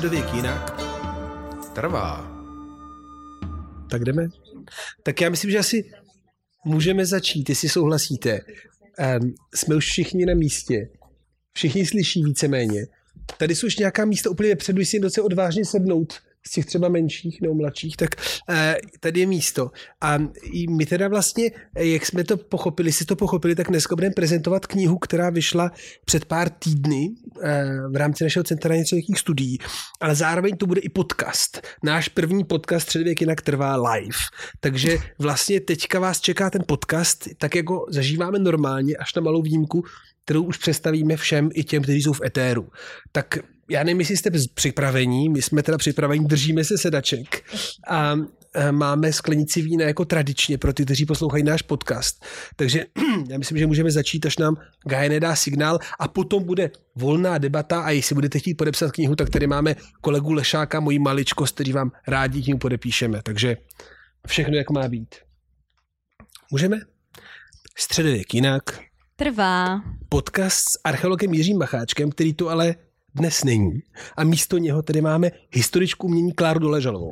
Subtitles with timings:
[0.00, 0.80] Středověk jinak
[1.74, 2.30] trvá.
[3.90, 4.28] Tak jdeme?
[5.02, 5.90] Tak já myslím, že asi
[6.64, 8.40] můžeme začít, jestli souhlasíte.
[9.20, 10.88] Um, jsme už všichni na místě.
[11.52, 12.86] Všichni slyší víceméně.
[13.38, 16.14] Tady jsou už nějaká místa úplně předu, jestli jen odvážně sednout
[16.46, 18.10] z těch třeba menších nebo mladších, tak
[18.48, 19.70] eh, tady je místo.
[20.00, 20.18] A
[20.70, 24.66] my teda vlastně, eh, jak jsme to pochopili, si to pochopili, tak dneska budeme prezentovat
[24.66, 25.72] knihu, která vyšla
[26.04, 27.08] před pár týdny
[27.42, 29.58] eh, v rámci našeho centra nějakých studií,
[30.00, 31.62] ale zároveň to bude i podcast.
[31.84, 34.18] Náš první podcast Středověk jinak trvá live.
[34.60, 39.84] Takže vlastně teďka vás čeká ten podcast, tak jako zažíváme normálně, až na malou výjimku,
[40.30, 42.68] kterou už představíme všem i těm, kteří jsou v etéru.
[43.12, 43.38] Tak
[43.70, 47.44] já nevím, jestli jste připravení, my jsme teda připraveni, držíme se sedaček
[47.88, 48.16] a
[48.70, 52.24] máme sklenici vína jako tradičně pro ty, kteří poslouchají náš podcast.
[52.56, 52.84] Takže
[53.30, 57.80] já myslím, že můžeme začít, až nám Gaje dá signál a potom bude volná debata
[57.80, 61.90] a jestli budete chtít podepsat knihu, tak tady máme kolegu Lešáka, moji maličkost, který vám
[62.08, 63.22] rádi knihu podepíšeme.
[63.22, 63.56] Takže
[64.26, 65.14] všechno, jak má být.
[66.52, 66.80] Můžeme?
[67.78, 68.89] Středověk jinak.
[69.20, 69.82] Trvá.
[70.08, 72.74] Podcast s archeologem Jiřím Macháčkem, který tu ale
[73.14, 73.82] dnes není.
[74.16, 77.10] A místo něho tedy máme historičku umění Kláru Doležalovou.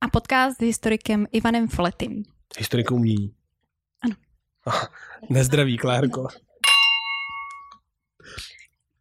[0.00, 2.22] A podcast s historikem Ivanem Foletym.
[2.58, 3.34] Historikou umění.
[4.02, 4.14] Ano.
[4.66, 4.86] Ah,
[5.30, 6.28] nezdraví, Klárko.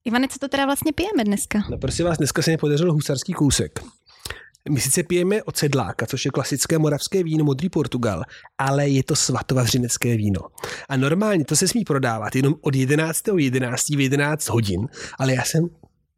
[0.05, 1.59] Ivane, co to teda vlastně pijeme dneska?
[1.69, 3.79] No prosím vás, dneska se mi podařil husarský kousek.
[4.69, 8.23] My sice pijeme od sedláka, což je klasické moravské víno, modrý Portugal,
[8.57, 10.41] ale je to svatovařinecké víno.
[10.89, 13.23] A normálně to se smí prodávat jenom od 11.
[13.37, 13.89] 11.
[13.89, 14.87] v 11 hodin,
[15.19, 15.69] ale já jsem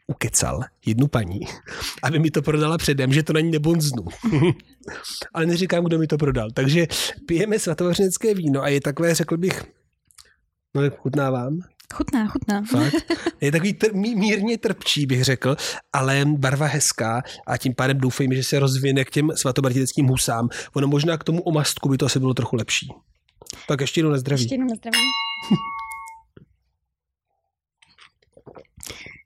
[0.08, 1.40] ukecal jednu paní,
[2.04, 4.06] aby mi to prodala předem, že to na ní nebonznu.
[5.34, 6.52] Ale neříkám, kdo mi to prodal.
[6.52, 6.88] Takže
[7.26, 9.64] pijeme svatovařenecké víno a je takové, řekl bych,
[10.76, 11.62] no chutná vám?
[11.92, 12.64] Chutná, chutná.
[12.72, 12.94] Fakt?
[13.42, 15.56] Je takový tr- mírně trpčí, bych řekl,
[15.94, 20.50] ale barva hezká a tím pádem doufejme, že se rozvine k těm svatomartineckým husám.
[20.74, 22.88] Ono možná k tomu omastku by to asi bylo trochu lepší.
[23.68, 24.42] Tak ještě jednou na zdraví.
[24.42, 24.98] Ještě jednou na zdraví.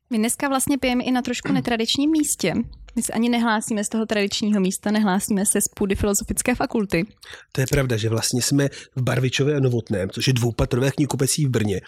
[0.10, 2.54] My dneska vlastně pijeme i na trošku netradičním místě.
[2.96, 7.06] My se ani nehlásíme z toho tradičního místa, nehlásíme se z půdy Filozofické fakulty.
[7.52, 11.50] To je pravda, že vlastně jsme v Barvičově a Novotném, což je dvoupatrové knihkupecí v
[11.50, 11.82] Brně,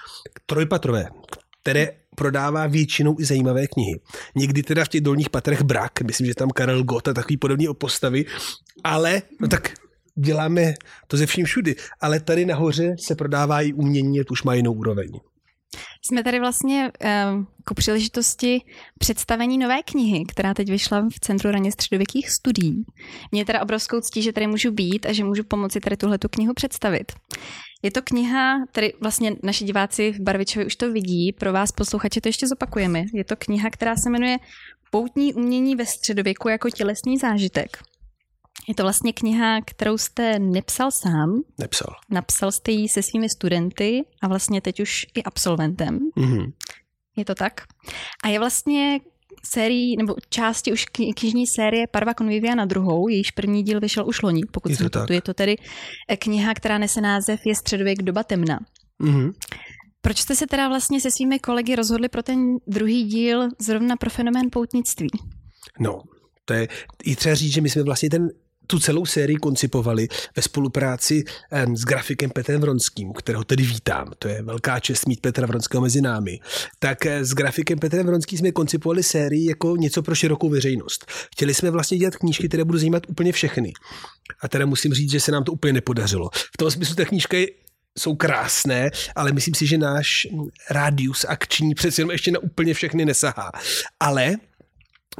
[0.45, 1.07] trojpatrové,
[1.61, 3.99] které prodává většinou i zajímavé knihy.
[4.35, 7.67] Někdy teda v těch dolních patrech brak, myslím, že tam Karel Gott a takový podobný
[7.77, 8.25] postavy,
[8.83, 9.73] ale no tak
[10.15, 10.73] děláme
[11.07, 15.09] to ze vším všudy, ale tady nahoře se prodává i umění, už má jinou úroveň.
[16.05, 18.61] Jsme tady vlastně uh, ku příležitosti
[18.99, 22.85] představení nové knihy, která teď vyšla v Centru raně středověkých studií.
[23.31, 26.17] Mě je teda obrovskou ctí, že tady můžu být a že můžu pomoci tady tuhle
[26.17, 27.11] knihu představit.
[27.83, 32.21] Je to kniha, tady vlastně naši diváci v Barvičově už to vidí, pro vás posluchače
[32.21, 33.03] to ještě zopakujeme.
[33.13, 34.37] Je to kniha, která se jmenuje
[34.91, 37.77] Poutní umění ve středověku jako tělesný zážitek.
[38.67, 41.41] Je to vlastně kniha, kterou jste nepsal sám.
[41.57, 41.95] Nepsal.
[42.09, 45.99] Napsal jste ji se svými studenty a vlastně teď už i absolventem.
[46.17, 46.53] Mm-hmm.
[47.17, 47.61] Je to tak?
[48.23, 48.99] A je vlastně
[49.45, 50.85] sérii, nebo části už
[51.15, 55.13] knižní série Parva Convivia na druhou, jejíž první díl vyšel už loni, pokud se to
[55.13, 55.55] Je to tedy
[56.09, 58.59] eh, kniha, která nese název Je středověk doba temna.
[59.03, 59.33] Mm-hmm.
[60.01, 64.09] Proč jste se teda vlastně se svými kolegy rozhodli pro ten druhý díl zrovna pro
[64.09, 65.09] fenomén poutnictví?
[65.79, 66.01] No,
[66.45, 66.67] to je
[67.03, 68.29] i třeba říct, že my jsme vlastně ten
[68.67, 71.23] tu celou sérii koncipovali ve spolupráci
[71.75, 74.11] s grafikem Petrem Vronským, kterého tedy vítám.
[74.19, 76.39] To je velká čest mít Petra Vronského mezi námi.
[76.79, 81.05] Tak eh, s grafikem Petrem Vronským jsme koncipovali sérii jako něco pro širokou veřejnost.
[81.31, 83.73] Chtěli jsme vlastně dělat knížky, které budou zajímat úplně všechny.
[84.41, 86.29] A teda musím říct, že se nám to úplně nepodařilo.
[86.33, 87.47] V tom smyslu ta knížka je
[87.97, 90.27] jsou krásné, ale myslím si, že náš
[90.69, 93.51] rádius akční přece jenom ještě na úplně všechny nesahá.
[93.99, 94.35] Ale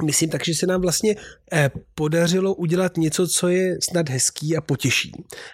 [0.02, 1.16] myslím tak, že se nám vlastně
[1.52, 5.12] eh, podařilo udělat něco, co je snad hezký a potěší.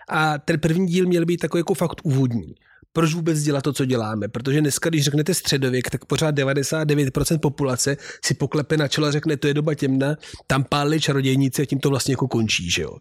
[0.09, 2.55] A ten první díl měl být takový jako fakt úvodní.
[2.93, 4.29] Proč vůbec dělat to, co děláme?
[4.29, 9.37] Protože dneska, když řeknete středověk, tak pořád 99% populace si poklepe na čelo a řekne,
[9.37, 10.17] to je doba temna,
[10.47, 12.71] tam pálili čarodějníci a tím to vlastně jako končí.
[12.71, 12.97] Že jo?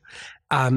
[0.49, 0.69] A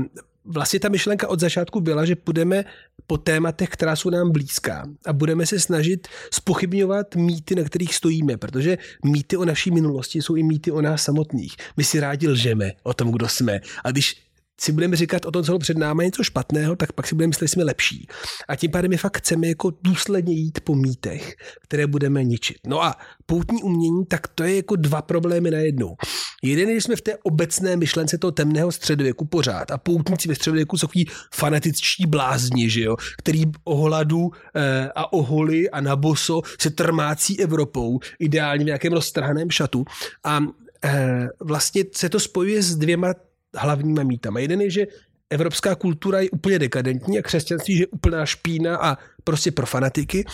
[0.47, 2.65] vlastně ta myšlenka od začátku byla, že půjdeme
[3.07, 8.37] po tématech, která jsou nám blízká a budeme se snažit spochybňovat mýty, na kterých stojíme,
[8.37, 11.57] protože mýty o naší minulosti jsou i mýty o nás samotných.
[11.77, 13.61] My si rádi lžeme o tom, kdo jsme.
[13.85, 14.26] A když
[14.61, 17.29] si budeme říkat o tom, co bylo před námi něco špatného, tak pak si budeme
[17.29, 18.09] myslet, že jsme lepší.
[18.49, 22.57] A tím pádem my fakt chceme jako důsledně jít po mýtech, které budeme ničit.
[22.67, 22.95] No a
[23.27, 25.97] poutní umění, tak to je jako dva problémy na jednou.
[26.43, 30.35] Jeden je, že jsme v té obecné myšlence toho temného středověku pořád a poutníci ve
[30.35, 35.81] středověku jsou takový fanatičtí blázni, že jo, který o hladu eh, a o holi a
[35.81, 39.85] na boso se trmácí Evropou, ideálně v nějakém roztrhaném šatu
[40.25, 40.41] a
[40.85, 43.15] eh, vlastně se to spojuje s dvěma
[43.55, 44.41] hlavníma mýtama.
[44.41, 44.87] Jeden je, že
[45.31, 50.25] evropská kultura je úplně dekadentní a křesťanství je úplná špína a prostě pro fanatiky.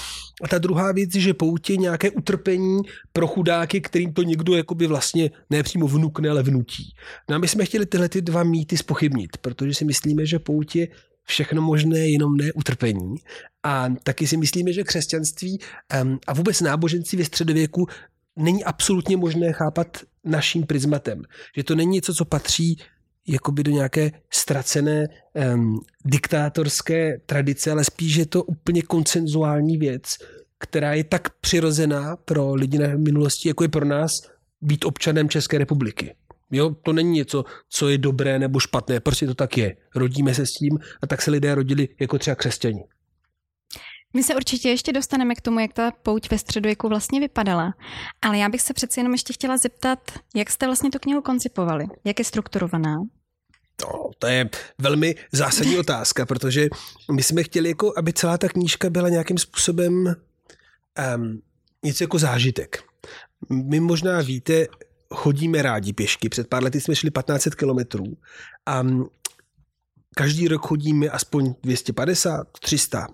[0.42, 2.80] A ta druhá věc je, že poutě nějaké utrpení
[3.12, 6.94] pro chudáky, kterým to někdo jakoby vlastně nepřímo vnukne, ale vnutí.
[7.30, 10.88] No a my jsme chtěli tyhle ty dva mýty spochybnit, protože si myslíme, že poutě
[11.24, 13.14] všechno možné, jenom ne utrpení.
[13.62, 15.58] A taky si myslíme, že křesťanství
[16.26, 17.86] a vůbec náboženství ve středověku
[18.36, 21.22] není absolutně možné chápat naším prismatem.
[21.56, 22.76] Že to není něco, co patří
[23.26, 25.08] jakoby do nějaké ztracené
[25.54, 30.02] um, diktátorské tradice, ale spíš je to úplně koncenzuální věc,
[30.58, 34.10] která je tak přirozená pro lidi na minulosti, jako je pro nás
[34.60, 36.14] být občanem České republiky.
[36.50, 39.76] Jo, to není něco, co je dobré nebo špatné, prostě to tak je.
[39.94, 42.84] Rodíme se s tím a tak se lidé rodili jako třeba křesťani.
[44.14, 47.74] My se určitě ještě dostaneme k tomu, jak ta pouť ve středověku vlastně vypadala.
[48.22, 49.98] Ale já bych se přeci jenom ještě chtěla zeptat,
[50.34, 51.86] jak jste vlastně tu knihu koncipovali?
[52.04, 52.96] Jak je strukturovaná?
[53.82, 56.68] No, to je velmi zásadní otázka, protože
[57.12, 60.14] my jsme chtěli, jako, aby celá ta knížka byla nějakým způsobem
[61.16, 61.42] um,
[61.82, 62.82] něco jako zážitek.
[63.50, 64.66] My možná víte,
[65.14, 66.28] chodíme rádi pěšky.
[66.28, 68.04] Před pár lety jsme šli 1500 kilometrů
[68.66, 68.82] a
[70.16, 73.06] každý rok chodíme aspoň 250, 300.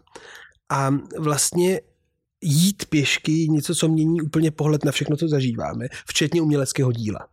[0.68, 1.80] A vlastně
[2.40, 7.28] jít pěšky něco, co mění úplně pohled na všechno, co zažíváme, včetně uměleckého díla.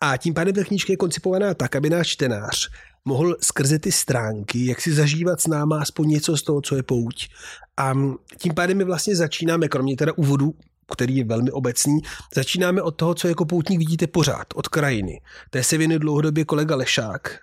[0.00, 2.68] A tím pádem ta knížka je koncipovaná tak, aby náš čtenář
[3.04, 6.82] mohl skrze ty stránky, jak si zažívat s náma aspoň něco z toho, co je
[6.82, 7.28] pouť.
[7.76, 7.94] A
[8.38, 10.54] tím pádem my vlastně začínáme, kromě teda úvodu,
[10.92, 12.00] který je velmi obecný,
[12.34, 15.20] začínáme od toho, co jako poutník vidíte pořád, od krajiny.
[15.50, 17.38] Té se věnuje dlouhodobě kolega Lešák,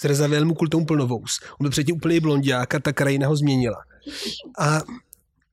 [0.00, 1.40] zrezavěl mu kultou plnovous.
[1.50, 3.84] On byl předtím úplně blondiák a ta krajina ho změnila.
[4.58, 4.82] A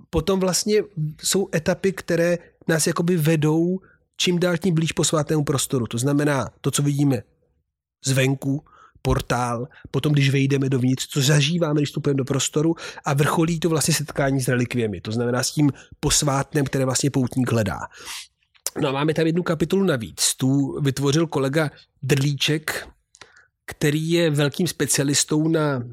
[0.09, 0.83] potom vlastně
[1.23, 2.37] jsou etapy, které
[2.67, 3.79] nás jakoby vedou
[4.19, 5.87] čím dál tím blíž po svátému prostoru.
[5.87, 7.23] To znamená to, co vidíme
[8.05, 8.63] zvenku,
[9.01, 12.75] portál, potom když vejdeme dovnitř, co zažíváme, když vstupujeme do prostoru
[13.05, 17.51] a vrcholí to vlastně setkání s relikviemi, to znamená s tím posvátnem, které vlastně poutník
[17.51, 17.79] hledá.
[18.81, 20.35] No a máme tam jednu kapitolu navíc.
[20.35, 21.71] Tu vytvořil kolega
[22.03, 22.87] Drlíček,
[23.65, 25.83] který je velkým specialistou na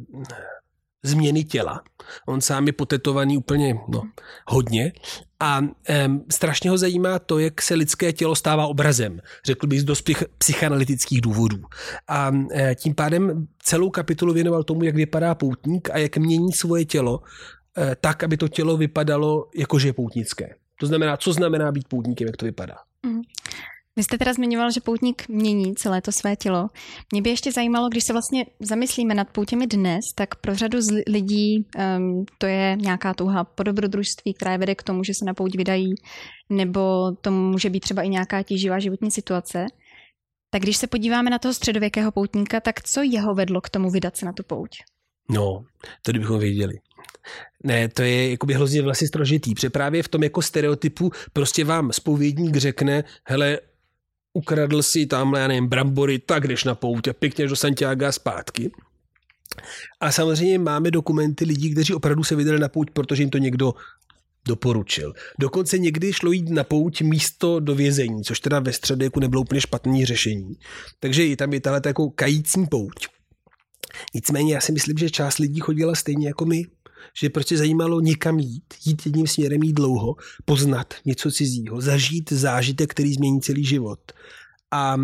[1.06, 1.82] změny těla.
[2.26, 4.02] On sám je potetovaný úplně no,
[4.46, 4.92] hodně
[5.40, 9.20] a um, strašně ho zajímá to, jak se lidské tělo stává obrazem.
[9.44, 11.62] Řekl bych z dost psychanalytických důvodů.
[12.08, 16.84] A um, tím pádem celou kapitolu věnoval tomu, jak vypadá poutník a jak mění svoje
[16.84, 17.24] tělo uh,
[18.00, 20.54] tak, aby to tělo vypadalo jako, že je poutnické.
[20.80, 22.74] To znamená, co znamená být poutníkem, jak to vypadá.
[23.06, 23.20] Mm.
[23.96, 26.68] Vy jste teda zmiňoval, že poutník mění celé to své tělo.
[27.12, 31.02] Mě by ještě zajímalo, když se vlastně zamyslíme nad poutěmi dnes, tak pro řadu z
[31.08, 31.66] lidí
[31.98, 35.34] um, to je nějaká touha po dobrodružství, která je vede k tomu, že se na
[35.34, 35.94] pouť vydají,
[36.50, 39.66] nebo to může být třeba i nějaká tíživá životní situace.
[40.50, 44.16] Tak když se podíváme na toho středověkého poutníka, tak co jeho vedlo k tomu vydat
[44.16, 44.70] se na tu pouť?
[45.30, 45.64] No,
[46.02, 46.74] to kdybychom věděli.
[47.64, 51.92] Ne, to je jakoby hrozně vlastně strožitý, protože právě v tom jako stereotypu prostě vám
[51.92, 53.58] spovědník řekne, hele,
[54.36, 58.70] ukradl si tamhle, já nevím, brambory, tak jdeš na pout a pěkně do Santiago zpátky.
[60.00, 63.74] A samozřejmě máme dokumenty lidí, kteří opravdu se vydali na pouť, protože jim to někdo
[64.48, 65.12] doporučil.
[65.38, 69.60] Dokonce někdy šlo jít na pouť místo do vězení, což teda ve středu nebylo úplně
[69.60, 70.54] špatné řešení.
[71.00, 73.06] Takže i tam je tahle jako kající pouť.
[74.14, 76.62] Nicméně já si myslím, že část lidí chodila stejně jako my,
[77.20, 82.90] že prostě zajímalo někam jít, jít jedním směrem, jít dlouho, poznat něco cizího, zažít zážitek,
[82.90, 84.00] který změní celý život.
[84.72, 84.96] A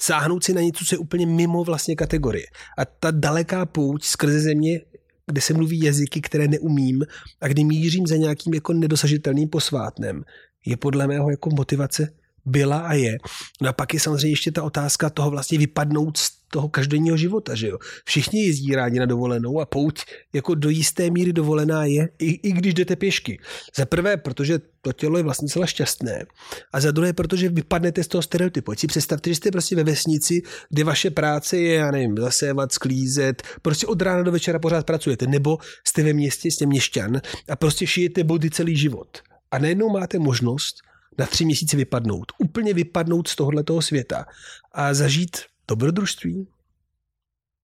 [0.00, 2.46] sáhnout si na něco, co je úplně mimo vlastně kategorie.
[2.78, 4.80] A ta daleká pouť skrze země,
[5.26, 7.02] kde se mluví jazyky, které neumím
[7.40, 10.24] a kdy mířím za nějakým jako nedosažitelným posvátnem,
[10.66, 12.12] je podle mého jako motivace
[12.44, 13.18] byla a je.
[13.60, 17.54] No a pak je samozřejmě ještě ta otázka toho vlastně vypadnout z toho každodenního života,
[17.54, 17.78] že jo.
[18.04, 20.00] Všichni jezdí rádi na dovolenou a pouť
[20.32, 23.38] jako do jisté míry dovolená je, i, i když jdete pěšky.
[23.76, 26.24] Za prvé, protože to tělo je vlastně celá šťastné
[26.72, 28.72] a za druhé, protože vypadnete z toho stereotypu.
[28.74, 33.42] si představte, že jste prostě ve vesnici, kde vaše práce je, já nevím, zasévat, sklízet,
[33.62, 37.86] prostě od rána do večera pořád pracujete, nebo jste ve městě, jste měšťan a prostě
[37.86, 39.18] šijete body celý život.
[39.50, 40.76] A najednou máte možnost
[41.18, 42.32] na tři měsíce vypadnout.
[42.38, 44.26] Úplně vypadnout z tohoto světa
[44.72, 45.36] a zažít
[45.68, 46.48] dobrodružství.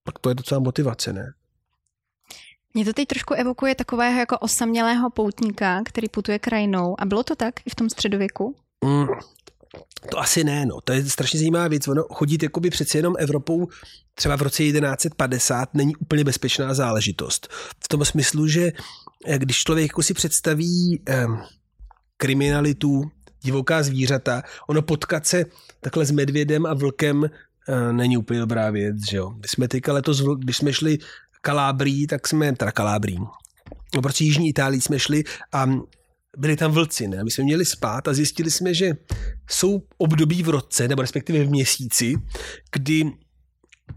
[0.05, 1.33] Pak to je docela motivace, ne?
[2.75, 7.01] Mě to teď trošku evokuje takového jako osamělého poutníka, který putuje krajinou.
[7.01, 8.57] A bylo to tak i v tom středověku?
[8.85, 9.07] Mm,
[10.11, 10.81] to asi ne, no.
[10.81, 11.89] To je strašně zajímavá věc.
[11.89, 13.69] Ono chodit jakoby přeci jenom Evropou
[14.15, 17.49] třeba v roce 1150 není úplně bezpečná záležitost.
[17.85, 18.73] V tom smyslu, že
[19.27, 21.27] eh, když člověk jako si představí eh,
[22.17, 23.11] kriminalitu,
[23.47, 24.43] divoká zvířata.
[24.69, 25.47] Ono potkat se
[25.81, 27.29] takhle s medvědem a vlkem uh,
[27.93, 29.31] není úplně dobrá věc, že jo.
[29.31, 30.99] My jsme teďka letos, když jsme šli
[31.41, 33.19] Kalábrí, tak jsme, teda Kalábrí,
[33.95, 35.71] no prostě Jižní Itálii jsme šli a
[36.37, 37.25] byli tam vlci, ne?
[37.25, 38.93] My jsme měli spát a zjistili jsme, že
[39.51, 42.15] jsou období v roce, nebo respektive v měsíci,
[42.73, 43.13] kdy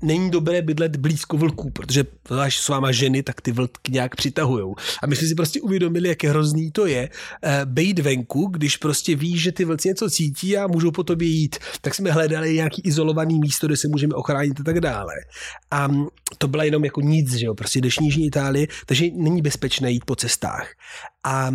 [0.01, 4.75] není dobré bydlet blízko vlků, protože zvlášť s váma ženy, tak ty vlky nějak přitahujou.
[5.03, 9.15] A my jsme si prostě uvědomili, jak hrozný to je uh, bejt venku, když prostě
[9.15, 11.57] víš, že ty vlci něco cítí a můžou po tobě jít.
[11.81, 15.13] Tak jsme hledali nějaký izolovaný místo, kde se můžeme ochránit a tak dále.
[15.71, 15.87] A
[16.37, 20.05] to byla jenom jako nic, že jo, prostě do Jižní Itálie, takže není bezpečné jít
[20.05, 20.67] po cestách.
[21.23, 21.51] A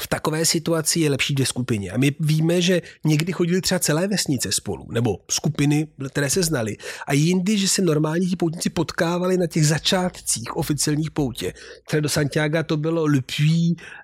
[0.00, 1.90] v takové situaci je lepší dvě skupiny.
[1.90, 6.76] A my víme, že někdy chodili třeba celé vesnice spolu, nebo skupiny, které se znali.
[7.06, 11.52] A jindy, že se normální ti poutníci potkávali na těch začátcích oficiálních poutě.
[11.86, 13.20] Třeba do Santiago to bylo Le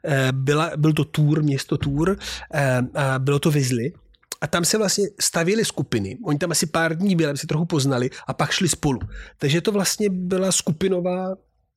[0.04, 2.16] eh, byla, byl to Tour, město Tour,
[2.54, 3.92] eh, a bylo to Vizli.
[4.40, 6.18] A tam se vlastně stavili skupiny.
[6.24, 8.98] Oni tam asi pár dní byli, aby se trochu poznali a pak šli spolu.
[9.38, 11.34] Takže to vlastně byla skupinová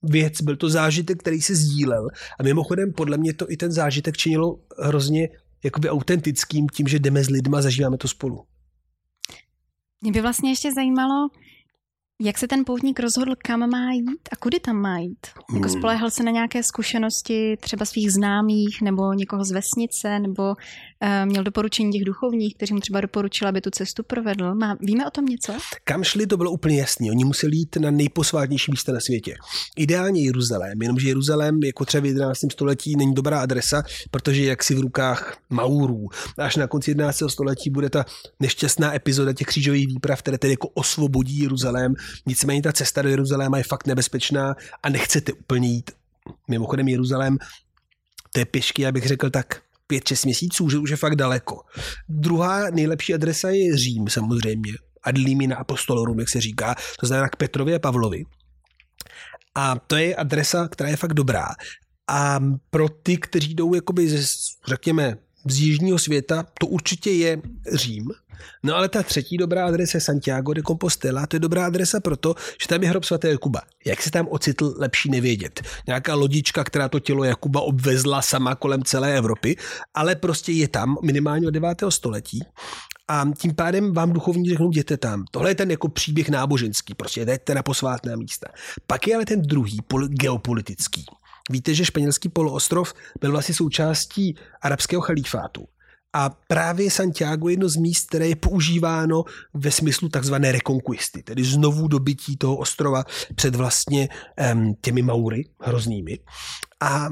[0.09, 2.07] věc, byl to zážitek, který se sdílel.
[2.39, 5.29] A mimochodem, podle mě to i ten zážitek činilo hrozně
[5.63, 8.43] jakoby autentickým tím, že jdeme s lidma, zažíváme to spolu.
[10.01, 11.29] Mě by vlastně ještě zajímalo,
[12.21, 15.27] jak se ten poutník rozhodl, kam má jít a kudy tam má jít?
[15.53, 15.77] Jako hmm.
[15.77, 21.43] spolehal se na nějaké zkušenosti třeba svých známých nebo někoho z vesnice nebo uh, měl
[21.43, 24.55] doporučení těch duchovních, kteří mu třeba doporučili, aby tu cestu provedl.
[24.55, 25.53] Má, víme o tom něco?
[25.83, 27.11] Kam šli, to bylo úplně jasné.
[27.11, 29.35] Oni museli jít na nejposvátnější místa na světě.
[29.77, 32.39] Ideálně Jeruzalém, jenomže Jeruzalém jako třeba v 11.
[32.51, 36.07] století není dobrá adresa, protože jak si v rukách Maurů.
[36.37, 37.23] Až na konci 11.
[37.27, 38.05] století bude ta
[38.39, 41.95] nešťastná epizoda těch křížových výprav, které tedy jako osvobodí Jeruzalém
[42.25, 45.91] Nicméně ta cesta do Jeruzaléma je fakt nebezpečná a nechcete úplně jít.
[46.47, 47.37] Mimochodem Jeruzalém,
[48.33, 51.61] to je pěšky, já bych řekl tak 5-6 měsíců, že už je fakt daleko.
[52.09, 54.73] Druhá nejlepší adresa je Řím samozřejmě.
[55.03, 58.25] Ad limina apostolorum, jak se říká, to znamená k Petrovi a Pavlovi.
[59.55, 61.47] A to je adresa, která je fakt dobrá.
[62.07, 67.41] A pro ty, kteří jdou jakoby ze, řekněme, z jižního světa, to určitě je
[67.73, 68.11] Řím,
[68.63, 72.67] No ale ta třetí dobrá adresa Santiago de Compostela, to je dobrá adresa proto, že
[72.67, 73.61] tam je hrob svatého Jakuba.
[73.85, 75.61] Jak se tam ocitl, lepší nevědět.
[75.87, 79.55] Nějaká lodička, která to tělo Jakuba obvezla sama kolem celé Evropy,
[79.93, 81.83] ale prostě je tam minimálně od 9.
[81.89, 82.39] století
[83.07, 85.25] a tím pádem vám duchovní řeknou, jděte tam.
[85.31, 88.47] Tohle je ten jako příběh náboženský, prostě jdete na posvátná místa.
[88.87, 91.05] Pak je ale ten druhý, geopolitický.
[91.51, 95.67] Víte, že španělský poloostrov byl vlastně součástí arabského chalífátu.
[96.13, 99.23] A právě Santiago je jedno z míst, které je používáno
[99.53, 103.03] ve smyslu takzvané rekonquisty, tedy znovu dobytí toho ostrova
[103.35, 104.09] před vlastně
[104.53, 106.19] um, těmi Maury hroznými.
[106.81, 107.09] A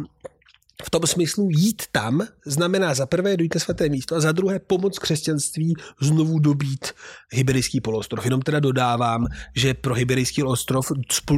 [0.84, 4.60] v tom smyslu jít tam znamená za prvé dojít na svaté místo a za druhé
[4.60, 6.92] pomoc křesťanství znovu dobít
[7.32, 8.26] Hyberijský poloostrov.
[8.26, 10.92] Jenom teda dodávám, že pro Hyberijský ostrov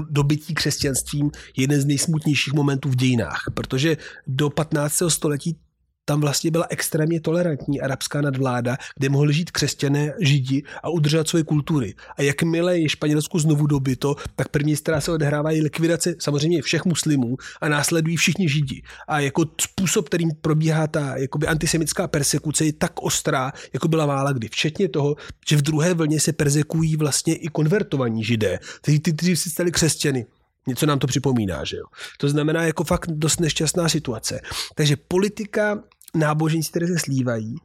[0.10, 5.02] dobytí křesťanstvím je jeden z nejsmutnějších momentů v dějinách, protože do 15.
[5.08, 5.58] století
[6.06, 11.44] tam vlastně byla extrémně tolerantní arabská nadvláda, kde mohli žít křesťané, židi a udržovat svoje
[11.44, 11.94] kultury.
[12.18, 16.86] A jakmile je Španělsku znovu dobyto, tak první strana se odehrává i likvidace samozřejmě všech
[16.86, 18.82] muslimů a následují všichni židi.
[19.08, 24.32] A jako způsob, kterým probíhá ta jakoby antisemická persekuce, je tak ostrá, jako byla vála
[24.32, 24.48] kdy.
[24.48, 25.16] Včetně toho,
[25.50, 29.72] že v druhé vlně se persekují vlastně i konvertovaní židé, kteří ty, kteří si stali
[29.72, 30.26] křesťany.
[30.68, 31.84] Něco nám to připomíná, že jo.
[32.18, 34.42] To znamená jako fakt dost nešťastná situace.
[34.76, 35.84] Takže politika
[36.16, 37.56] náboženství, které se slívají.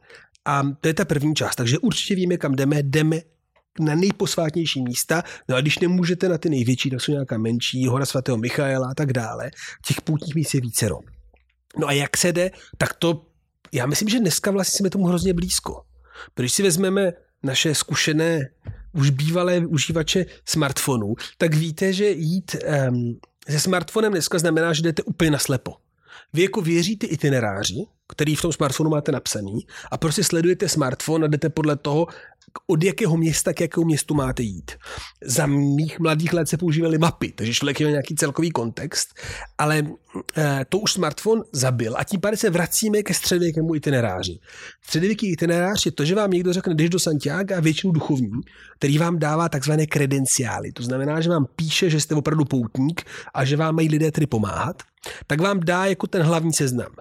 [0.45, 1.55] A to je ta první část.
[1.55, 2.83] Takže určitě víme, kam jdeme.
[2.83, 3.21] Jdeme
[3.79, 5.23] na nejposvátnější místa.
[5.49, 8.93] No a když nemůžete na ty největší, tak jsou nějaká menší, hora svatého Michaela a
[8.93, 9.51] tak dále.
[9.85, 10.99] Těch poutních míst je vícero.
[11.77, 13.25] No a jak se jde, tak to,
[13.71, 15.81] já myslím, že dneska vlastně jsme tomu hrozně blízko.
[16.35, 18.49] Když si vezmeme naše zkušené
[18.93, 22.55] už bývalé užívače smartfonů, tak víte, že jít
[22.89, 25.73] um, se smartfonem dneska znamená, že jdete úplně naslepo.
[26.33, 31.27] Vy jako věříte itineráři, který v tom smartphonu máte napsaný a prostě sledujete smartphone a
[31.27, 32.07] jdete podle toho,
[32.67, 34.71] od jakého města k jakému městu máte jít.
[35.25, 39.07] Za mých mladých let se používaly mapy, takže člověk měl nějaký celkový kontext,
[39.57, 39.83] ale
[40.37, 44.39] e, to už smartphone zabil a tím pádem se vracíme ke středověkému itineráři.
[44.81, 48.41] Středověký itinerář je to, že vám někdo řekne, jdeš do Santiago a většinou duchovní,
[48.77, 50.71] který vám dává takzvané kredenciály.
[50.71, 53.01] To znamená, že vám píše, že jste opravdu poutník
[53.33, 54.83] a že vám mají lidé tedy pomáhat,
[55.27, 56.91] tak vám dá jako ten hlavní seznam.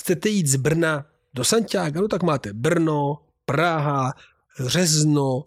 [0.00, 4.12] Chcete jít z Brna do Santiago, no tak máte Brno, Praha,
[4.60, 5.44] Řezno,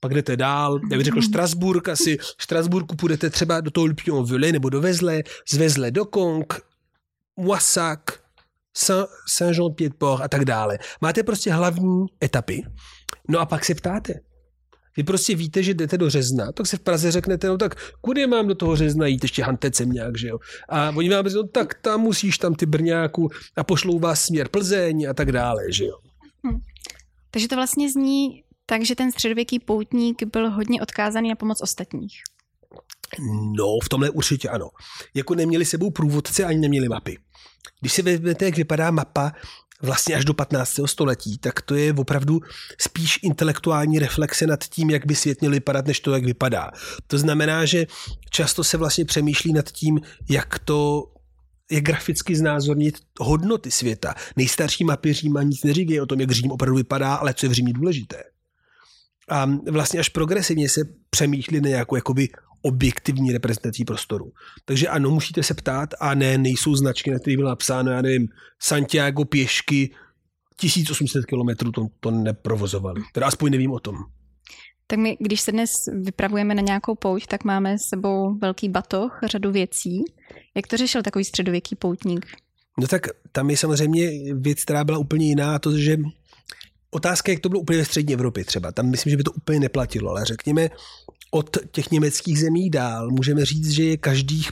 [0.00, 4.24] pak jdete dál, já bych řekl Štrasburg, asi v Štrasburku půjdete třeba do toho Lpion
[4.24, 6.60] Vile nebo do Vezle, z Vezle do Kong,
[7.36, 8.00] Moissac,
[9.26, 10.78] Saint-Jean-Pied-Port a tak dále.
[11.00, 12.62] Máte prostě hlavní etapy.
[13.28, 14.20] No a pak se ptáte,
[14.96, 18.26] vy prostě víte, že jdete do Řezna, tak se v Praze řeknete, no tak kudy
[18.26, 20.38] mám do toho Řezna jít, ještě hantecem nějak, že jo.
[20.68, 24.48] A oni vám řeknou, no tak tam musíš tam ty Brňáku a pošlou vás směr
[24.48, 25.98] Plzeň a tak dále, že jo.
[26.46, 26.60] Hm.
[27.30, 32.12] Takže to vlastně zní tak, že ten středověký poutník byl hodně odkázaný na pomoc ostatních.
[33.56, 34.70] No, v tomhle určitě ano.
[35.14, 37.18] Jako neměli sebou průvodce ani neměli mapy.
[37.80, 39.32] Když si vezmete, jak vypadá mapa
[39.82, 40.80] vlastně až do 15.
[40.86, 42.40] století, tak to je opravdu
[42.80, 46.70] spíš intelektuální reflexe nad tím, jak by svět měl vypadat, než to, jak vypadá.
[47.06, 47.86] To znamená, že
[48.30, 51.06] často se vlastně přemýšlí nad tím, jak to
[51.70, 54.14] jak graficky znázornit hodnoty světa.
[54.36, 57.52] Nejstarší mapy Říma nic neříkají o tom, jak Řím opravdu vypadá, ale co je v
[57.52, 58.22] Římě důležité.
[59.28, 62.28] A vlastně až progresivně se přemýšlí na nějakou jakoby
[62.62, 64.32] objektivní reprezentací prostoru.
[64.64, 68.28] Takže ano, musíte se ptát a ne, nejsou značky, na kterých bylo napsáno, já nevím,
[68.58, 69.90] Santiago pěšky
[70.56, 73.02] 1800 kilometrů to, to neprovozovali.
[73.12, 73.96] Teda aspoň nevím o tom.
[74.86, 79.18] Tak my, když se dnes vypravujeme na nějakou pouť, tak máme s sebou velký batoh,
[79.24, 80.04] řadu věcí.
[80.56, 82.26] Jak to řešil takový středověký poutník?
[82.78, 85.96] No tak tam je samozřejmě věc, která byla úplně jiná, to, že
[86.90, 88.72] otázka, jak to bylo úplně ve střední Evropě třeba.
[88.72, 90.70] Tam myslím, že by to úplně neplatilo, ale řekněme,
[91.30, 94.50] od těch německých zemí dál můžeme říct, že je každých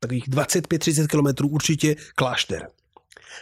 [0.00, 2.68] takových 25-30 kilometrů určitě klášter.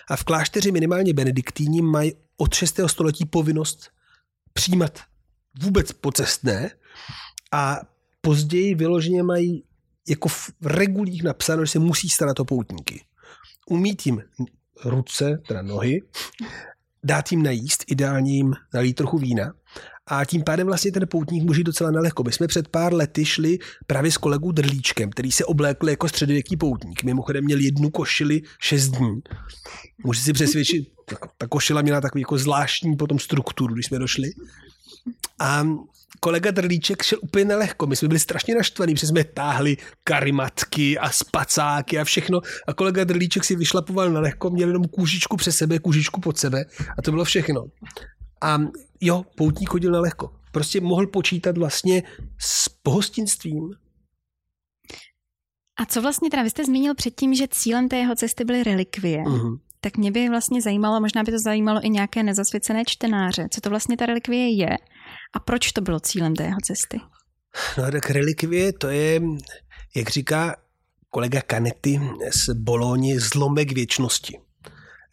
[0.09, 2.81] A v klášteři minimálně benediktíni mají od 6.
[2.87, 3.91] století povinnost
[4.53, 4.99] přijímat
[5.63, 6.71] vůbec pocestné
[7.53, 7.81] a
[8.21, 9.65] později vyloženě mají
[10.09, 13.05] jako v regulích napsáno, že se musí starat o poutníky.
[13.71, 14.23] Umít jim
[14.85, 16.01] ruce, teda nohy,
[17.05, 19.53] dát jim najíst, ideálně jim nalít trochu vína
[20.07, 22.23] a tím pádem vlastně ten poutník může jít docela nelehko.
[22.23, 26.57] My jsme před pár lety šli právě s kolegou Drlíčkem, který se oblékl jako středověký
[26.57, 27.03] poutník.
[27.03, 29.21] Mimochodem měl jednu košili šest dní.
[30.05, 30.89] Může si přesvědčit,
[31.39, 34.31] ta košila měla takový jako zvláštní potom strukturu, když jsme došli.
[35.41, 35.67] A
[36.21, 37.87] kolega Drlíček šel úplně nelehko.
[37.87, 42.41] My jsme byli strašně naštvaní, protože jsme táhli karimatky a spacáky a všechno.
[42.67, 46.65] A kolega Drlíček si vyšlapoval na lehko, měl jenom kůžičku přes sebe, kůžičku pod sebe
[46.99, 47.65] a to bylo všechno.
[48.43, 48.59] A
[49.01, 50.31] jo, poutník chodil na lehko.
[50.53, 52.03] Prostě mohl počítat vlastně
[52.41, 53.71] s pohostinstvím.
[55.81, 59.23] A co vlastně teda, vy jste zmínil předtím, že cílem té jeho cesty byly relikvie.
[59.25, 59.59] Uh-huh.
[59.81, 63.71] Tak mě by vlastně zajímalo, možná by to zajímalo i nějaké nezasvěcené čtenáře, co to
[63.71, 64.77] vlastně ta relikvie je
[65.35, 67.01] a proč to bylo cílem té jeho cesty.
[67.79, 69.23] No tak relikvie to je,
[69.97, 70.57] jak říká
[71.11, 72.01] kolega Canetti
[72.33, 74.39] z Bologni, zlomek věčnosti.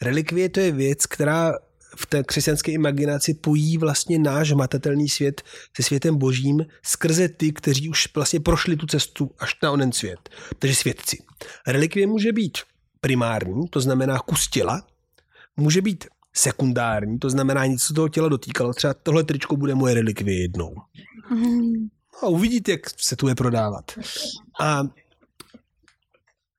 [0.02, 1.54] Relikvie to je věc, která
[1.96, 5.42] v té křesťanské imaginaci pojí vlastně náš matatelný svět
[5.76, 10.30] se světem božím skrze ty, kteří už vlastně prošli tu cestu až na onen svět.
[10.60, 11.18] Takže svědci.
[11.68, 12.58] Relikvie může být
[13.02, 14.88] primární, to znamená kus těla,
[15.58, 18.74] může být sekundární, to znamená něco toho těla dotýkalo.
[18.74, 20.76] Třeba tohle tričko bude moje relikvie jednou.
[22.24, 23.91] A uvidíte, jak se tu je prodávat.
[24.62, 24.82] A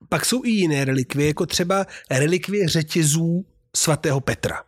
[0.08, 4.64] pak jsou i jiné relikvie, jako třeba relikvie řetězů svatého Petra.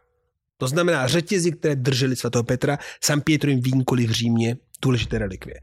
[0.57, 5.61] To znamená řetězy, které drželi svatého Petra, San Pietro jim výnkoli v Římě, důležité relikvie.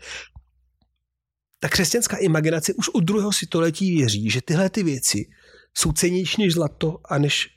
[1.60, 5.26] Ta křesťanská imaginace už od druhého století věří, že tyhle ty věci
[5.74, 7.50] jsou cenější než zlato a než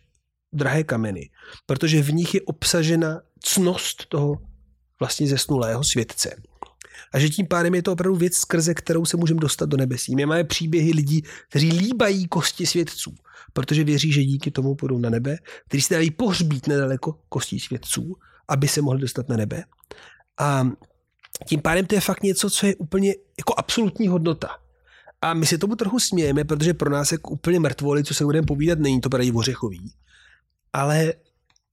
[0.52, 1.30] drahé kameny,
[1.66, 4.38] protože v nich je obsažena cnost toho
[5.00, 6.36] vlastně zesnulého světce.
[7.12, 10.16] A že tím pádem je to opravdu věc, skrze kterou se můžeme dostat do nebesí.
[10.16, 13.14] My máme příběhy lidí, kteří líbají kosti svědců
[13.54, 18.16] protože věří, že díky tomu půjdou na nebe, kteří se dají pohřbít nedaleko kostí svědců,
[18.48, 19.64] aby se mohli dostat na nebe.
[20.40, 20.68] A
[21.48, 24.48] tím pádem to je fakt něco, co je úplně jako absolutní hodnota.
[25.22, 28.46] A my se tomu trochu smějeme, protože pro nás je úplně mrtvoli, co se budeme
[28.46, 29.92] povídat, není to pravý ořechový.
[30.72, 31.14] Ale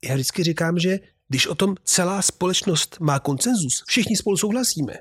[0.05, 4.93] já vždycky říkám, že když o tom celá společnost má koncenzus, všichni spolu souhlasíme,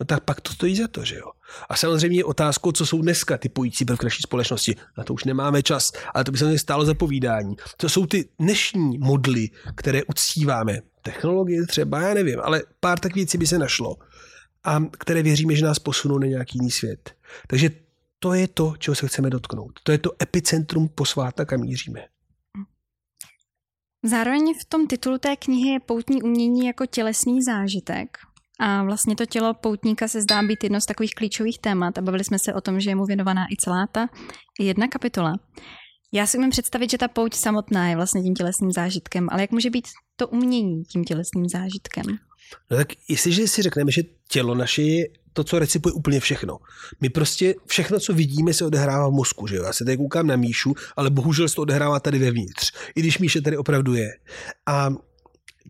[0.00, 1.26] no tak pak to stojí za to, že jo.
[1.68, 4.76] A samozřejmě je otázkou, co jsou dneska ty pojící prvky naší společnosti.
[4.98, 7.56] Na to už nemáme čas, ale to by se stálo za povídání.
[7.76, 10.78] To jsou ty dnešní modly, které uctíváme.
[11.02, 13.96] Technologie třeba, já nevím, ale pár tak věcí by se našlo.
[14.64, 17.14] A které věříme, že nás posunou na nějaký jiný svět.
[17.46, 17.70] Takže
[18.18, 19.80] to je to, čeho se chceme dotknout.
[19.82, 22.04] To je to epicentrum posváta, kam míříme.
[24.04, 28.18] Zároveň v tom titulu té knihy je poutní umění jako tělesný zážitek.
[28.60, 32.24] A vlastně to tělo poutníka se zdá být jedno z takových klíčových témat a bavili
[32.24, 34.08] jsme se o tom, že je mu věnovaná i celá ta
[34.60, 35.34] jedna kapitola.
[36.12, 39.50] Já si umím představit, že ta pouť samotná je vlastně tím tělesným zážitkem, ale jak
[39.50, 42.04] může být to umění tím tělesným zážitkem?
[42.70, 46.58] No tak jestliže si řekneme, že tělo naše je to, co recipuje úplně všechno.
[47.00, 49.46] My prostě všechno, co vidíme, se odehrává v mozku.
[49.46, 49.64] Že jo?
[49.64, 52.72] Já se tady koukám na Míšu, ale bohužel se to odehrává tady vevnitř.
[52.94, 54.10] I když Míše tady opravdu je.
[54.66, 54.90] A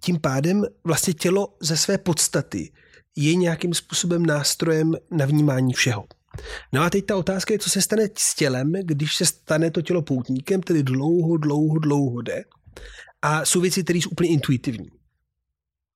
[0.00, 2.72] tím pádem vlastně tělo ze své podstaty
[3.16, 6.04] je nějakým způsobem nástrojem na vnímání všeho.
[6.72, 9.82] No a teď ta otázka je, co se stane s tělem, když se stane to
[9.82, 12.44] tělo poutníkem, tedy dlouho, dlouho, dlouho jde.
[13.22, 14.90] A jsou věci, které jsou úplně intuitivní.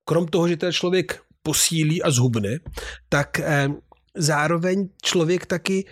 [0.08, 2.58] Krom toho, že ten člověk posílí a zhubne,
[3.08, 3.68] tak eh,
[4.14, 5.84] zároveň člověk taky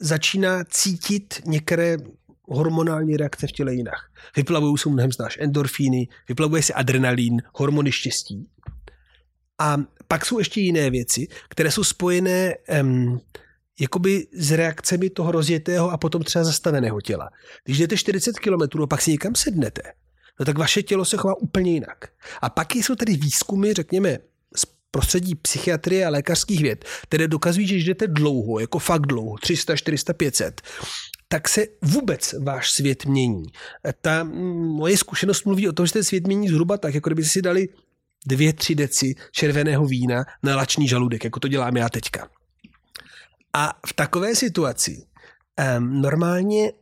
[0.00, 1.96] začíná cítit některé
[2.48, 3.94] hormonální reakce v těle jinak.
[4.36, 8.48] Vyplavují se mnohem znáš endorfíny, vyplavuje se adrenalin, hormony štěstí.
[9.58, 9.76] A
[10.08, 13.20] pak jsou ještě jiné věci, které jsou spojené um,
[13.80, 17.30] jakoby s reakcemi toho rozjetého a potom třeba zastaveného těla.
[17.64, 19.82] Když jdete 40 km pak si někam sednete,
[20.40, 22.04] no tak vaše tělo se chová úplně jinak.
[22.42, 24.18] A pak jsou tady výzkumy, řekněme,
[24.56, 29.76] z prostředí psychiatrie a lékařských věd, které dokazují, že jdete dlouho, jako fakt dlouho, 300,
[29.76, 30.60] 400, 500,
[31.28, 33.44] tak se vůbec váš svět mění.
[34.00, 37.42] Ta moje zkušenost mluví o tom, že ten svět mění zhruba tak, jako kdyby si
[37.42, 37.68] dali
[38.26, 42.28] dvě, tři deci červeného vína na lačný žaludek, jako to dělám já teďka.
[43.52, 45.06] A v takové situaci
[45.78, 46.72] um, normálně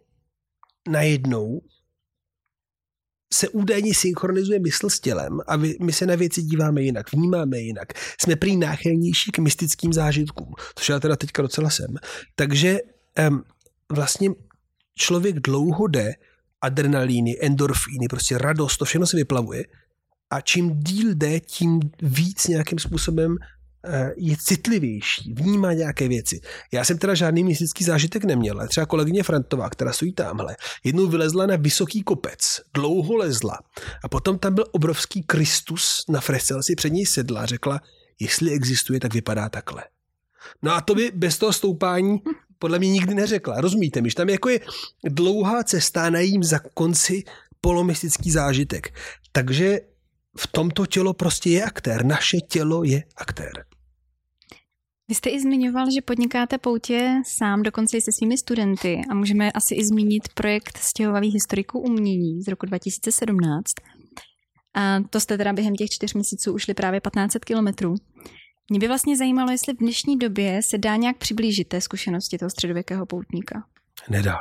[0.88, 1.60] najednou
[3.32, 7.92] se údajně synchronizuje mysl s tělem a my se na věci díváme jinak, vnímáme jinak.
[8.20, 11.96] Jsme prý náchylnější k mystickým zážitkům, což já teda teďka docela jsem.
[12.34, 12.78] Takže
[13.28, 13.42] um,
[13.92, 14.30] vlastně
[14.94, 16.14] člověk dlouho jde,
[16.60, 19.64] adrenalíny, endorfíny, prostě radost, to všechno se vyplavuje
[20.30, 23.36] a čím díl jde, tím víc nějakým způsobem
[24.16, 26.40] je citlivější, vnímá nějaké věci.
[26.72, 31.06] Já jsem teda žádný mystický zážitek neměl, ale třeba kolegyně Frantová, která stojí tamhle, jednou
[31.06, 33.58] vylezla na vysoký kopec, dlouho lezla
[34.04, 37.80] a potom tam byl obrovský Kristus na fresce, si před ní sedla a řekla,
[38.20, 39.84] jestli existuje, tak vypadá takhle.
[40.62, 42.18] No a to by bez toho stoupání
[42.58, 43.60] podle mě nikdy neřekla.
[43.60, 44.60] Rozumíte mi, že tam jako je
[45.04, 47.22] dlouhá cesta najím za konci
[47.60, 48.94] polomistický zážitek.
[49.32, 49.80] Takže
[50.38, 52.04] v tomto tělo prostě je aktér.
[52.04, 53.64] Naše tělo je aktér.
[55.12, 59.52] Vy jste i zmiňoval, že podnikáte poutě sám, dokonce i se svými studenty a můžeme
[59.52, 63.72] asi i zmínit projekt stěhovavých historiků umění z roku 2017.
[64.74, 67.94] A to jste teda během těch čtyř měsíců ušli právě 1500 kilometrů.
[68.70, 72.50] Mě by vlastně zajímalo, jestli v dnešní době se dá nějak přiblížit té zkušenosti toho
[72.50, 73.64] středověkého poutníka.
[74.08, 74.36] Nedá.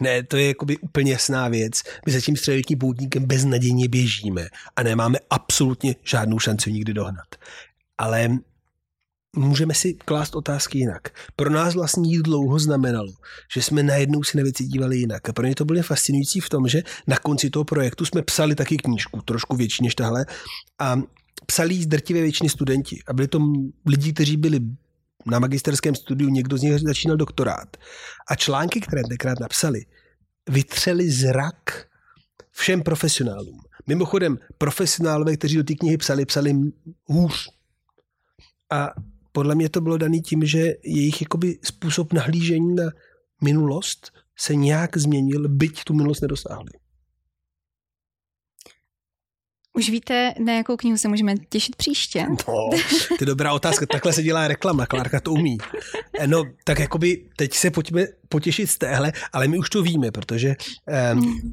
[0.00, 1.82] Ne, to je jakoby úplně jasná věc.
[2.06, 7.28] My za tím středověkým poutníkem beznadějně běžíme a nemáme absolutně žádnou šanci nikdy dohnat.
[7.98, 8.28] Ale
[9.36, 11.08] můžeme si klást otázky jinak.
[11.36, 13.12] Pro nás vlastně jít dlouho znamenalo,
[13.54, 15.28] že jsme najednou si na věci dívali jinak.
[15.28, 18.54] A pro mě to bylo fascinující v tom, že na konci toho projektu jsme psali
[18.54, 20.26] taky knížku, trošku větší než tahle,
[20.78, 21.02] a
[21.46, 22.98] psali z drtivé většiny studenti.
[23.06, 23.38] A byli to
[23.86, 24.60] lidi, kteří byli
[25.26, 27.76] na magisterském studiu, někdo z nich začínal doktorát.
[28.28, 29.80] A články, které tenkrát napsali,
[30.48, 31.86] vytřeli zrak
[32.50, 33.60] všem profesionálům.
[33.86, 36.54] Mimochodem, profesionálové, kteří do té knihy psali, psali
[37.04, 37.48] hůř.
[38.72, 38.90] A
[39.32, 42.84] podle mě to bylo daný tím, že jejich jakoby způsob nahlížení na
[43.42, 46.70] minulost se nějak změnil, byť tu minulost nedosáhli.
[49.72, 52.26] Už víte, na jakou knihu se můžeme těšit příště?
[52.28, 52.36] No,
[53.08, 53.86] to je dobrá otázka.
[53.86, 55.58] Takhle se dělá reklama, Klárka to umí.
[56.26, 60.56] No, tak jakoby teď se pojďme potěšit z téhle, ale my už to víme, protože
[61.12, 61.52] um,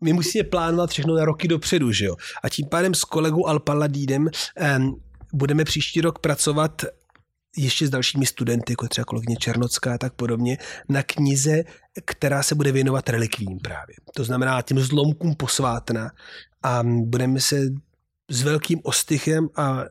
[0.00, 2.16] my musíme plánovat všechno na roky dopředu, že jo?
[2.42, 4.28] A tím pádem s kolegou Alpaladídem
[4.78, 5.00] um,
[5.32, 6.84] budeme příští rok pracovat
[7.56, 11.64] ještě s dalšími studenty, jako třeba kolegyně Černocká a tak podobně, na knize,
[12.04, 13.96] která se bude věnovat relikvím právě.
[14.14, 16.10] To znamená těm zlomkům posvátna
[16.62, 17.60] a budeme se
[18.28, 19.84] s velkým ostychem a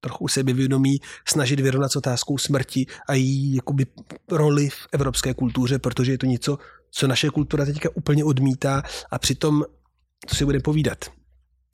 [0.00, 0.96] trochu sebevědomí
[1.28, 3.86] snažit vyrovnat s otázkou smrti a její jakoby,
[4.30, 6.58] roli v evropské kultuře, protože je to něco,
[6.90, 9.64] co naše kultura teďka úplně odmítá a přitom,
[10.26, 11.04] co si bude povídat,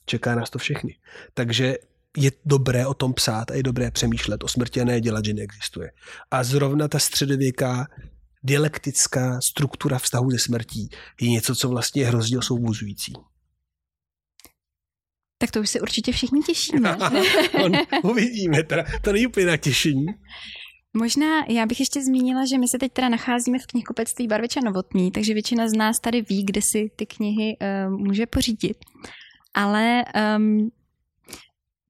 [0.06, 0.96] čeká nás to všechny.
[1.34, 1.78] Takže
[2.16, 5.34] je dobré o tom psát a je dobré přemýšlet o smrti a ne dělat, že
[5.34, 5.90] neexistuje.
[6.30, 7.86] A zrovna ta středověká
[8.42, 10.88] dialektická struktura vztahu ze smrtí
[11.20, 13.12] je něco, co vlastně je hrozně osvobozující.
[15.38, 16.96] Tak to už se určitě všichni těšíme.
[18.02, 20.06] uvidíme, teda, to není úplně na těšení.
[20.96, 25.10] Možná já bych ještě zmínila, že my se teď teda nacházíme v knihkupectví Barviča Novotný,
[25.10, 28.76] takže většina z nás tady ví, kde si ty knihy uh, může pořídit.
[29.54, 30.04] Ale
[30.36, 30.70] um,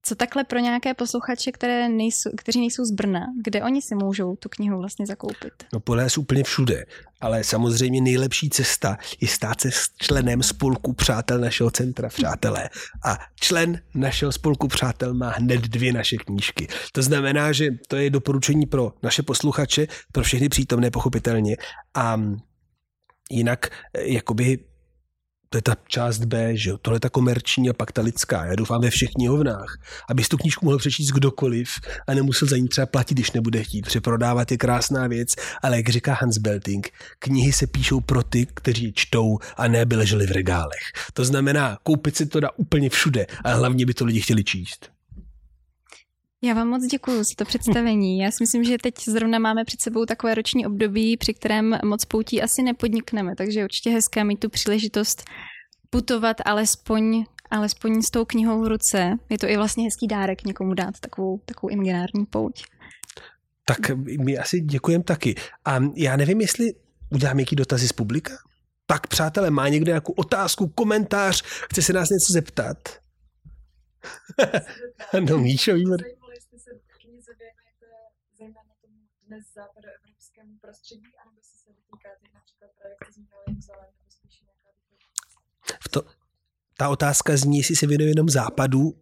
[0.09, 4.37] Co takhle pro nějaké posluchače, které nejsou, kteří nejsou z Brna, kde oni si můžou
[4.37, 5.53] tu knihu vlastně zakoupit?
[5.73, 6.87] No podle nás úplně všude,
[7.21, 12.71] ale samozřejmě nejlepší cesta je stát se členem spolku Přátel našeho centra Přátelé.
[13.05, 16.69] A člen našeho spolku Přátel má hned dvě naše knížky.
[16.93, 21.57] To znamená, že to je doporučení pro naše posluchače, pro všechny přítomné pochopitelně.
[21.95, 22.21] A
[23.31, 24.59] jinak jakoby
[25.49, 26.79] to je ta část B, že jo?
[26.79, 28.45] tohle je ta komerční a pak ta lidská.
[28.45, 31.69] Já doufám ve všech knihovnách, aby tu knížku mohl přečíst kdokoliv
[32.07, 33.87] a nemusel za ní třeba platit, když nebude chtít.
[33.87, 38.93] Přeprodávat je krásná věc, ale jak říká Hans Belting, knihy se píšou pro ty, kteří
[38.93, 40.83] čtou a ne by leželi v regálech.
[41.13, 44.98] To znamená, koupit si to dá úplně všude, ale hlavně by to lidi chtěli číst.
[46.43, 48.19] Já vám moc děkuji za to představení.
[48.19, 52.05] Já si myslím, že teď zrovna máme před sebou takové roční období, při kterém moc
[52.05, 55.25] poutí asi nepodnikneme, takže určitě hezké mít tu příležitost
[55.91, 59.17] putovat alespoň, alespoň s tou knihou v ruce.
[59.31, 62.65] Je to i vlastně hezký dárek někomu dát takovou, takovou imaginární pouť.
[63.65, 63.79] Tak
[64.21, 65.35] my asi děkujeme taky.
[65.65, 66.75] A já nevím, jestli
[67.11, 68.33] uděláme nějaký dotazy z publika?
[68.87, 72.77] Tak, přátelé, má někdo nějakou otázku, komentář, chce se nás něco zeptat?
[75.21, 76.19] no, Míšo, výborně
[78.39, 78.99] zejména tomu
[79.29, 84.41] dnes západoevropskému prostředí, anebo se se dotýká teď například právě, jak zmínila Jeruzalém, nebo spíš
[84.41, 84.69] nějaká
[85.85, 86.03] v to,
[86.77, 88.99] Ta otázka zní, jestli se věnuje jenom západu,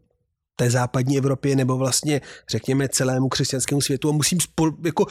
[0.57, 4.09] té západní Evropě, nebo vlastně, řekněme, celému křesťanskému světu.
[4.09, 5.07] A musím spol, jako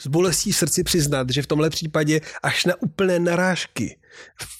[0.00, 3.98] s bolestí v srdci přiznat, že v tomhle případě až na úplné narážky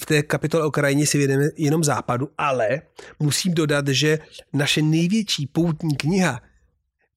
[0.00, 2.82] v té kapitole o krajině si vědeme jenom západu, ale
[3.18, 4.18] musím dodat, že
[4.52, 6.40] naše největší poutní kniha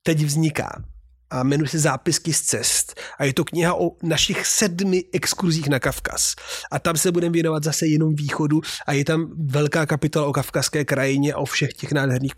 [0.04, 0.84] teď vzniká
[1.30, 3.00] a jmenuje se Zápisky z cest.
[3.18, 6.36] A je to kniha o našich sedmi exkurzích na Kavkaz.
[6.72, 10.86] A tam se budeme věnovat zase jenom východu a je tam velká kapitola o kavkazské
[10.86, 12.34] krajině a o všech těch nádherných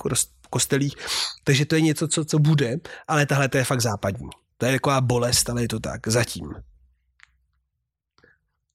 [0.49, 0.95] kostelích.
[1.43, 2.77] Takže to je něco, co, co bude,
[3.07, 4.29] ale tahle to je fakt západní.
[4.57, 6.07] To je taková bolest, ale je to tak.
[6.07, 6.53] Zatím.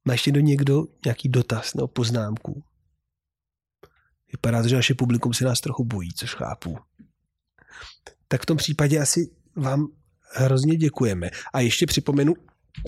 [0.05, 2.63] Má ještě do někdo nějaký dotaz nebo poznámku?
[4.33, 6.79] Vypadá to, že naše publikum se nás trochu bojí, což chápu.
[8.29, 9.89] Tak v tom případě asi vám
[10.33, 11.31] hrozně děkujeme.
[11.53, 12.35] A ještě připomenu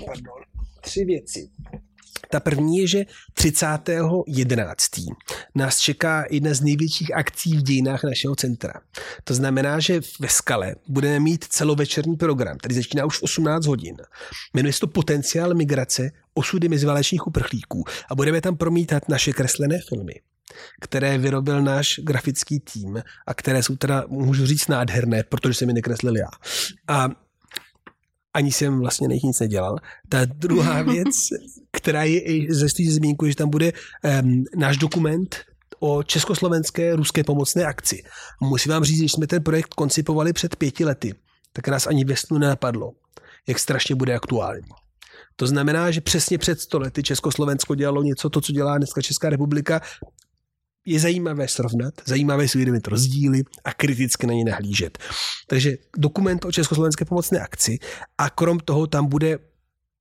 [0.07, 0.42] pardon,
[0.81, 1.51] tři věci.
[2.31, 3.05] Ta první je, že
[3.38, 5.14] 30.11.
[5.55, 8.72] nás čeká jedna z největších akcí v dějinách našeho centra.
[9.24, 13.96] To znamená, že ve Skale budeme mít celovečerní program, který začíná už v 18 hodin.
[14.55, 20.14] Jmenuje se to Potenciál migrace, osudy meziválečných uprchlíků a budeme tam promítat naše kreslené filmy
[20.81, 25.74] které vyrobil náš grafický tým a které jsou teda, můžu říct, nádherné, protože jsem je
[25.74, 26.29] nekreslil já.
[26.88, 27.09] A
[28.38, 29.77] ani jsem vlastně nejich nic nedělal.
[30.09, 31.16] Ta druhá věc,
[31.72, 33.72] která je i ze zmínku, že tam bude
[34.22, 35.37] um, náš dokument
[35.81, 38.03] o československé ruské pomocné akci.
[38.40, 41.14] Musím vám říct, že jsme ten projekt koncipovali před pěti lety,
[41.53, 42.92] tak nás ani ve snu nenapadlo,
[43.46, 44.68] jak strašně bude aktuální.
[45.37, 49.31] To znamená, že přesně před sto lety Československo dělalo něco, to, co dělá dneska Česká
[49.31, 49.81] republika,
[50.88, 54.98] je zajímavé srovnat, zajímavé si uvědomit rozdíly a kriticky na ně nahlížet.
[55.46, 57.79] Takže dokument o Československé pomocné akci
[58.18, 59.38] a krom toho tam bude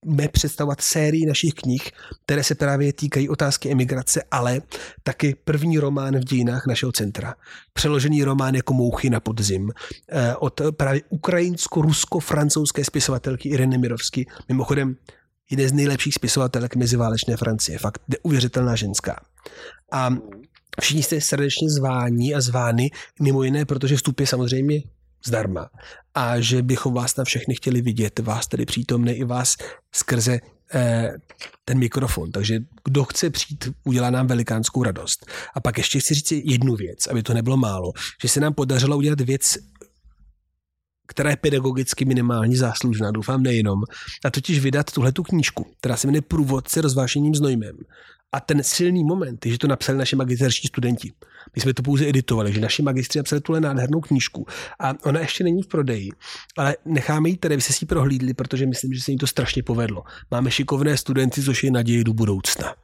[0.05, 1.91] me představovat sérii našich knih,
[2.25, 4.61] které se právě týkají otázky emigrace, ale
[5.03, 7.35] taky první román v dějinách našeho centra.
[7.73, 9.71] Přeložený román jako Mouchy na podzim
[10.09, 14.25] eh, od právě ukrajinsko-rusko-francouzské spisovatelky Ireny Mirovsky.
[14.49, 14.95] Mimochodem,
[15.51, 17.79] jeden z nejlepších spisovatelek meziválečné Francie.
[17.79, 19.19] Fakt neuvěřitelná ženská.
[19.91, 20.09] A
[20.81, 22.89] Všichni jste srdečně zváni a zvány,
[23.21, 24.81] mimo jiné, protože vstup je samozřejmě
[25.25, 25.69] zdarma.
[26.15, 29.55] A že bychom vás tam všechny chtěli vidět, vás tedy přítomné i vás
[29.95, 30.39] skrze
[30.73, 31.11] eh,
[31.65, 32.31] ten mikrofon.
[32.31, 35.25] Takže kdo chce přijít, udělá nám velikánskou radost.
[35.55, 38.97] A pak ještě chci říct jednu věc, aby to nebylo málo, že se nám podařilo
[38.97, 39.57] udělat věc,
[41.07, 43.79] která je pedagogicky minimálně záslužná, doufám nejenom,
[44.25, 47.77] a totiž vydat tuhle tu knížku, která se jmenuje Průvodce rozvášením znojmem.
[48.31, 51.11] A ten silný moment je, že to napsali naši magisterští studenti.
[51.55, 54.45] My jsme to pouze editovali, že naši magistři napsali tuhle nádhernou knížku
[54.79, 56.09] a ona ještě není v prodeji,
[56.57, 59.27] ale necháme ji tady, vy se si ji prohlídli, protože myslím, že se jim to
[59.27, 60.03] strašně povedlo.
[60.31, 62.75] Máme šikovné studenty, což je naděje do budoucna.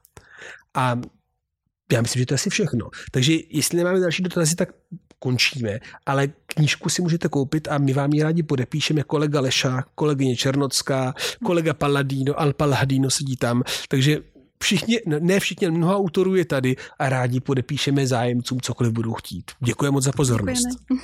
[0.73, 1.01] A
[1.91, 2.89] já myslím, že to je asi všechno.
[3.11, 4.69] Takže jestli nemáme další dotazy, tak
[5.19, 9.03] končíme, ale knížku si můžete koupit a my vám ji rádi podepíšeme.
[9.03, 11.13] Kolega Leša, kolegyně Černocká,
[11.45, 14.19] kolega Paladino, Al Paladino sedí tam, takže
[14.63, 19.51] všichni, ne všichni, mnoho autorů je tady a rádi podepíšeme zájemcům, cokoliv budou chtít.
[19.59, 20.63] Děkuji moc za pozornost.
[20.63, 21.03] Děkujeme.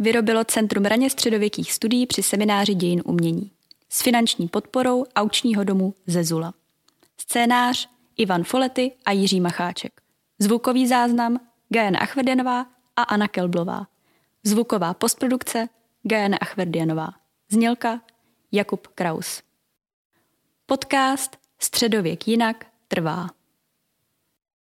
[0.00, 3.50] vyrobilo Centrum raně středověkých studií při semináři dějin umění
[3.88, 6.54] s finanční podporou aučního domu Zezula.
[7.20, 7.88] Scénář
[8.20, 10.00] Ivan Folety a Jiří Macháček.
[10.38, 13.86] Zvukový záznam Gajana Achverdianová a Anna Kelblová.
[14.44, 15.68] Zvuková postprodukce
[16.02, 17.08] Gajana Achverdianová.
[17.48, 18.00] Znělka
[18.52, 19.42] Jakub Kraus.
[20.66, 23.28] Podcast Středověk jinak trvá.